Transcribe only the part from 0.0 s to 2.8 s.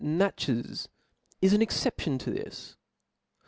Natcbes, is an exception to this.